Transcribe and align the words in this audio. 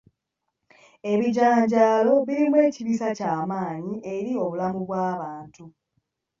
Ebijanjaalo 1.11 2.13
birimu 2.27 2.57
ekiriisa 2.67 3.07
ky'amaanyi 3.17 3.95
eri 4.13 4.31
obulamu 4.43 4.79
bw'abantu 4.87 5.63